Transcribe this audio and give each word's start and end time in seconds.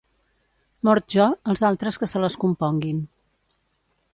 Mort 0.87 1.11
jo, 1.17 1.27
els 1.53 1.63
altres 1.69 2.01
que 2.05 2.09
se 2.15 2.25
les 2.25 2.39
componguin. 2.45 3.07